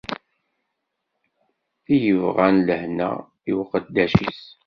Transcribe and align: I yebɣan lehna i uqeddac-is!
I 1.93 1.95
yebɣan 2.03 2.55
lehna 2.67 3.11
i 3.49 3.51
uqeddac-is! 3.61 4.41